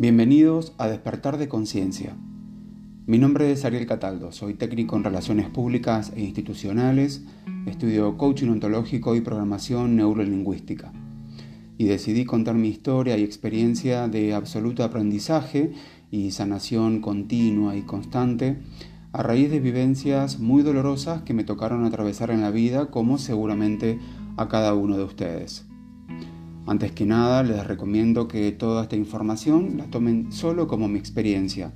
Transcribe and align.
Bienvenidos 0.00 0.72
a 0.78 0.88
Despertar 0.88 1.36
de 1.36 1.46
Conciencia. 1.46 2.16
Mi 3.04 3.18
nombre 3.18 3.52
es 3.52 3.66
Ariel 3.66 3.84
Cataldo, 3.84 4.32
soy 4.32 4.54
técnico 4.54 4.96
en 4.96 5.04
Relaciones 5.04 5.50
Públicas 5.50 6.14
e 6.16 6.22
Institucionales, 6.22 7.22
estudio 7.66 8.16
coaching 8.16 8.48
ontológico 8.48 9.14
y 9.14 9.20
programación 9.20 9.96
neurolingüística. 9.96 10.90
Y 11.76 11.84
decidí 11.84 12.24
contar 12.24 12.54
mi 12.54 12.68
historia 12.68 13.18
y 13.18 13.24
experiencia 13.24 14.08
de 14.08 14.32
absoluto 14.32 14.84
aprendizaje 14.84 15.74
y 16.10 16.30
sanación 16.30 17.02
continua 17.02 17.76
y 17.76 17.82
constante 17.82 18.56
a 19.12 19.22
raíz 19.22 19.50
de 19.50 19.60
vivencias 19.60 20.38
muy 20.38 20.62
dolorosas 20.62 21.20
que 21.24 21.34
me 21.34 21.44
tocaron 21.44 21.84
atravesar 21.84 22.30
en 22.30 22.40
la 22.40 22.50
vida 22.50 22.86
como 22.86 23.18
seguramente 23.18 23.98
a 24.38 24.48
cada 24.48 24.72
uno 24.72 24.96
de 24.96 25.04
ustedes. 25.04 25.69
Antes 26.66 26.92
que 26.92 27.06
nada, 27.06 27.42
les 27.42 27.66
recomiendo 27.66 28.28
que 28.28 28.52
toda 28.52 28.82
esta 28.82 28.96
información 28.96 29.76
la 29.76 29.86
tomen 29.86 30.30
solo 30.32 30.66
como 30.68 30.88
mi 30.88 30.98
experiencia. 30.98 31.72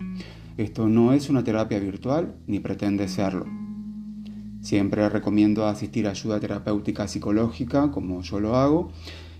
Esto 0.56 0.88
no 0.88 1.12
es 1.12 1.30
una 1.30 1.42
terapia 1.42 1.78
virtual 1.78 2.36
ni 2.46 2.60
pretende 2.60 3.08
serlo. 3.08 3.46
Siempre 4.60 5.08
recomiendo 5.08 5.66
asistir 5.66 6.06
a 6.06 6.10
ayuda 6.10 6.40
terapéutica 6.40 7.08
psicológica, 7.08 7.90
como 7.90 8.22
yo 8.22 8.40
lo 8.40 8.56
hago, 8.56 8.90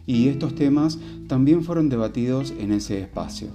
y 0.06 0.28
estos 0.28 0.54
temas 0.54 0.98
también 1.28 1.62
fueron 1.62 1.88
debatidos 1.88 2.52
en 2.58 2.72
ese 2.72 3.00
espacio. 3.00 3.48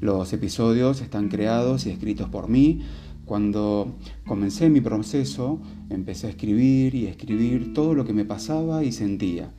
Los 0.00 0.32
episodios 0.32 1.00
están 1.00 1.28
creados 1.28 1.86
y 1.86 1.90
escritos 1.90 2.28
por 2.28 2.48
mí. 2.48 2.82
Cuando 3.24 3.94
comencé 4.26 4.68
mi 4.68 4.80
proceso, 4.80 5.60
empecé 5.90 6.26
a 6.26 6.30
escribir 6.30 6.94
y 6.94 7.06
escribir 7.06 7.72
todo 7.72 7.94
lo 7.94 8.04
que 8.04 8.12
me 8.12 8.24
pasaba 8.24 8.84
y 8.84 8.92
sentía. 8.92 9.52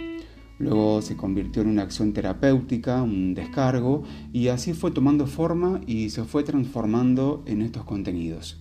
Luego 0.60 1.02
se 1.02 1.16
convirtió 1.16 1.62
en 1.62 1.70
una 1.70 1.84
acción 1.84 2.14
terapéutica, 2.14 3.04
un 3.04 3.36
descargo, 3.36 4.04
y 4.34 4.48
así 4.48 4.74
fue 4.74 4.92
tomando 4.92 5.28
forma 5.28 5.82
y 5.86 6.10
se 6.10 6.24
fue 6.24 6.44
transformando 6.44 7.44
en 7.46 7.62
estos 7.62 7.84
contenidos. 7.84 8.60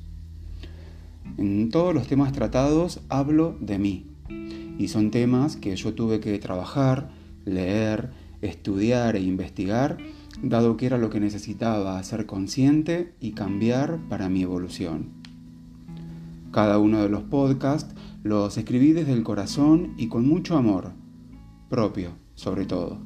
En 1.39 1.71
todos 1.71 1.95
los 1.95 2.07
temas 2.07 2.33
tratados 2.33 3.01
hablo 3.09 3.57
de 3.61 3.79
mí, 3.79 4.07
y 4.79 4.89
son 4.89 5.11
temas 5.11 5.57
que 5.57 5.75
yo 5.75 5.95
tuve 5.95 6.21
que 6.21 6.39
trabajar, 6.39 7.11
leer, 7.45 8.11
estudiar 8.43 9.17
e 9.17 9.21
investigar, 9.21 9.97
dado 10.43 10.77
que 10.77 10.87
era 10.87 10.99
lo 10.99 11.09
que 11.09 11.21
necesitaba 11.21 12.03
ser 12.03 12.27
consciente 12.27 13.15
y 13.21 13.33
cambiar 13.33 13.99
para 14.09 14.29
mi 14.29 14.43
evolución. 14.43 15.11
Cada 16.53 16.79
uno 16.79 17.03
de 17.03 17.09
los 17.09 17.23
podcasts 17.23 17.95
los 18.23 18.57
escribí 18.59 18.93
desde 18.93 19.13
el 19.13 19.23
corazón 19.23 19.95
y 19.97 20.09
con 20.09 20.27
mucho 20.27 20.57
amor, 20.57 20.93
propio, 21.69 22.11
sobre 22.35 22.65
todo, 22.65 22.99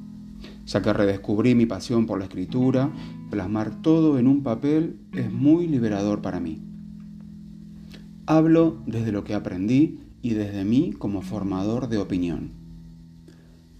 ya 0.67 0.83
que 0.83 0.93
redescubrí 0.93 1.55
mi 1.55 1.67
pasión 1.67 2.07
por 2.07 2.19
la 2.19 2.27
escritura, 2.27 2.93
plasmar 3.31 3.83
todo 3.83 4.19
en 4.19 4.27
un 4.27 4.43
papel 4.43 4.97
es 5.13 5.33
muy 5.33 5.67
liberador 5.67 6.23
para 6.23 6.41
mí. 6.41 6.61
Hablo 8.27 8.83
desde 8.87 9.13
lo 9.13 9.25
que 9.25 9.35
aprendí 9.35 10.01
y 10.23 10.35
desde 10.35 10.65
mí 10.65 10.93
como 10.97 11.23
formador 11.23 11.89
de 11.89 11.99
opinión. 11.99 12.53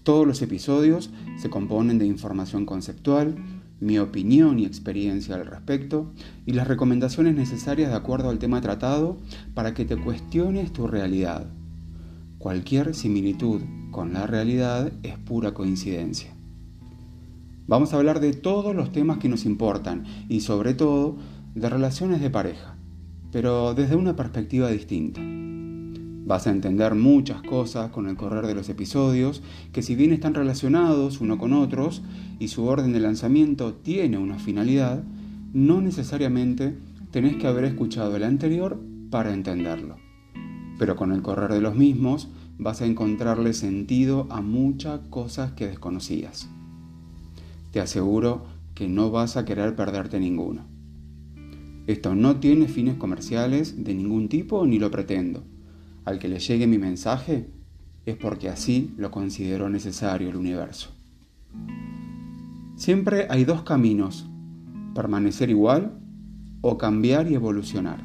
Todos 0.03 0.25
los 0.25 0.41
episodios 0.41 1.11
se 1.37 1.49
componen 1.49 1.99
de 1.99 2.07
información 2.07 2.65
conceptual, 2.65 3.35
mi 3.79 3.97
opinión 3.99 4.59
y 4.59 4.65
experiencia 4.65 5.35
al 5.35 5.45
respecto 5.45 6.11
y 6.45 6.53
las 6.53 6.67
recomendaciones 6.67 7.35
necesarias 7.35 7.91
de 7.91 7.97
acuerdo 7.97 8.29
al 8.29 8.39
tema 8.39 8.61
tratado 8.61 9.17
para 9.53 9.73
que 9.73 9.85
te 9.85 9.97
cuestiones 9.97 10.73
tu 10.73 10.87
realidad. 10.87 11.47
Cualquier 12.41 12.95
similitud 12.95 13.61
con 13.91 14.13
la 14.13 14.25
realidad 14.25 14.91
es 15.03 15.15
pura 15.15 15.53
coincidencia. 15.53 16.33
Vamos 17.67 17.93
a 17.93 17.97
hablar 17.97 18.19
de 18.19 18.33
todos 18.33 18.75
los 18.75 18.91
temas 18.91 19.19
que 19.19 19.29
nos 19.29 19.45
importan 19.45 20.05
y 20.27 20.41
sobre 20.41 20.73
todo 20.73 21.17
de 21.53 21.69
relaciones 21.69 22.19
de 22.19 22.31
pareja, 22.31 22.77
pero 23.31 23.75
desde 23.75 23.95
una 23.95 24.15
perspectiva 24.15 24.71
distinta. 24.71 25.21
Vas 26.25 26.47
a 26.47 26.49
entender 26.49 26.95
muchas 26.95 27.43
cosas 27.43 27.91
con 27.91 28.07
el 28.07 28.15
correr 28.15 28.47
de 28.47 28.55
los 28.55 28.69
episodios 28.69 29.43
que 29.71 29.83
si 29.83 29.93
bien 29.93 30.11
están 30.11 30.33
relacionados 30.33 31.21
uno 31.21 31.37
con 31.37 31.53
otros 31.53 32.01
y 32.39 32.47
su 32.47 32.65
orden 32.65 32.91
de 32.91 33.01
lanzamiento 33.01 33.75
tiene 33.75 34.17
una 34.17 34.39
finalidad, 34.39 35.03
no 35.53 35.79
necesariamente 35.79 36.75
tenés 37.11 37.35
que 37.35 37.45
haber 37.45 37.65
escuchado 37.65 38.15
el 38.15 38.23
anterior 38.23 38.81
para 39.11 39.31
entenderlo. 39.31 40.10
Pero 40.81 40.95
con 40.95 41.11
el 41.11 41.21
correr 41.21 41.53
de 41.53 41.61
los 41.61 41.75
mismos 41.75 42.27
vas 42.57 42.81
a 42.81 42.87
encontrarle 42.87 43.53
sentido 43.53 44.25
a 44.31 44.41
muchas 44.41 44.99
cosas 45.11 45.51
que 45.51 45.67
desconocías. 45.67 46.49
Te 47.69 47.79
aseguro 47.79 48.47
que 48.73 48.87
no 48.87 49.11
vas 49.11 49.37
a 49.37 49.45
querer 49.45 49.75
perderte 49.75 50.19
ninguno. 50.19 50.63
Esto 51.85 52.15
no 52.15 52.37
tiene 52.37 52.67
fines 52.67 52.95
comerciales 52.95 53.83
de 53.83 53.93
ningún 53.93 54.27
tipo 54.27 54.65
ni 54.65 54.79
lo 54.79 54.89
pretendo. 54.89 55.43
Al 56.03 56.17
que 56.17 56.27
le 56.27 56.39
llegue 56.39 56.65
mi 56.65 56.79
mensaje 56.79 57.45
es 58.07 58.15
porque 58.15 58.49
así 58.49 58.91
lo 58.97 59.11
consideró 59.11 59.69
necesario 59.69 60.29
el 60.29 60.35
universo. 60.35 60.89
Siempre 62.75 63.27
hay 63.29 63.45
dos 63.45 63.61
caminos, 63.61 64.25
permanecer 64.95 65.51
igual 65.51 65.99
o 66.61 66.79
cambiar 66.79 67.31
y 67.31 67.35
evolucionar. 67.35 68.03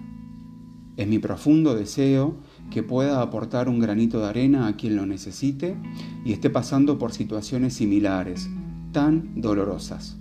Es 0.99 1.09
mi 1.09 1.19
profundo 1.19 1.75
deseo 1.75 2.37
que 2.71 2.83
pueda 2.83 3.23
aportar 3.23 3.69
un 3.69 3.79
granito 3.79 4.21
de 4.21 4.29
arena 4.29 4.67
a 4.67 4.77
quien 4.77 4.97
lo 4.97 5.07
necesite 5.07 5.77
y 6.25 6.33
esté 6.33 6.51
pasando 6.51 6.99
por 6.99 7.13
situaciones 7.13 7.75
similares, 7.75 8.49
tan 8.93 9.41
dolorosas. 9.41 10.17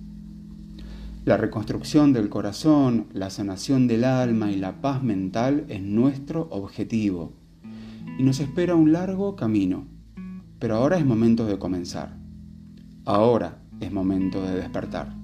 La 1.26 1.38
reconstrucción 1.38 2.14
del 2.14 2.30
corazón, 2.30 3.08
la 3.12 3.32
sanación 3.32 3.88
del 3.88 4.04
alma 4.04 4.52
y 4.52 4.58
la 4.58 4.82
paz 4.82 5.02
mental 5.02 5.66
es 5.70 5.82
nuestro 5.82 6.48
objetivo. 6.52 7.34
Y 8.20 8.24
nos 8.24 8.40
espera 8.40 8.76
un 8.76 8.92
largo 8.92 9.36
camino. 9.36 9.88
Pero 10.60 10.76
ahora 10.76 10.98
es 10.98 11.06
momento 11.06 11.48
de 11.48 11.58
comenzar. 11.58 12.16
Ahora 13.06 13.58
es 13.80 13.92
momento 13.92 14.44
de 14.44 14.56
despertar. 14.56 15.16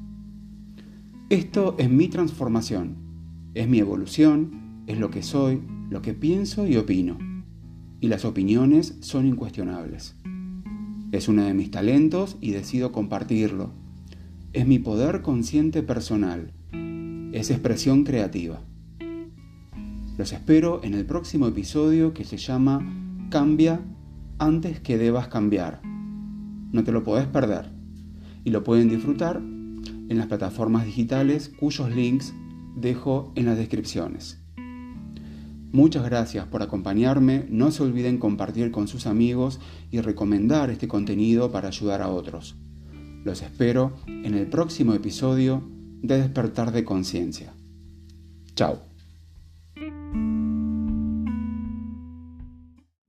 Esto 1.29 1.75
es 1.77 1.89
mi 1.89 2.07
transformación, 2.07 2.97
es 3.53 3.67
mi 3.67 3.79
evolución, 3.79 4.83
es 4.87 4.97
lo 4.97 5.11
que 5.11 5.23
soy, 5.23 5.61
lo 5.91 6.01
que 6.01 6.13
pienso 6.13 6.65
y 6.65 6.77
opino. 6.77 7.17
Y 7.99 8.07
las 8.07 8.23
opiniones 8.23 8.95
son 9.01 9.27
incuestionables. 9.27 10.15
Es 11.11 11.27
uno 11.27 11.43
de 11.43 11.53
mis 11.53 11.69
talentos 11.69 12.37
y 12.39 12.51
decido 12.51 12.93
compartirlo. 12.93 13.73
Es 14.53 14.65
mi 14.65 14.79
poder 14.79 15.21
consciente 15.21 15.83
personal. 15.83 16.53
Es 17.33 17.51
expresión 17.51 18.05
creativa. 18.05 18.61
Los 20.17 20.31
espero 20.31 20.79
en 20.81 20.93
el 20.93 21.05
próximo 21.05 21.47
episodio 21.47 22.13
que 22.13 22.23
se 22.23 22.37
llama 22.37 23.27
Cambia 23.29 23.81
antes 24.39 24.79
que 24.79 24.97
debas 24.97 25.27
cambiar. 25.27 25.81
No 26.71 26.85
te 26.85 26.93
lo 26.93 27.03
podés 27.03 27.27
perder. 27.27 27.69
Y 28.45 28.51
lo 28.51 28.63
pueden 28.63 28.87
disfrutar 28.87 29.41
en 29.41 30.17
las 30.17 30.27
plataformas 30.27 30.85
digitales 30.85 31.49
cuyos 31.49 31.93
links 31.93 32.33
dejo 32.77 33.33
en 33.35 33.45
las 33.45 33.57
descripciones. 33.57 34.40
Muchas 35.71 36.03
gracias 36.03 36.45
por 36.47 36.61
acompañarme, 36.63 37.45
no 37.49 37.71
se 37.71 37.83
olviden 37.83 38.17
compartir 38.17 38.71
con 38.71 38.89
sus 38.89 39.07
amigos 39.07 39.59
y 39.89 40.01
recomendar 40.01 40.69
este 40.69 40.89
contenido 40.89 41.51
para 41.51 41.69
ayudar 41.69 42.01
a 42.01 42.09
otros. 42.09 42.57
Los 43.23 43.41
espero 43.41 43.93
en 44.07 44.33
el 44.33 44.47
próximo 44.47 44.93
episodio 44.93 45.63
de 46.01 46.17
Despertar 46.17 46.71
de 46.71 46.83
Conciencia. 46.83 47.53
Chao. 48.55 48.90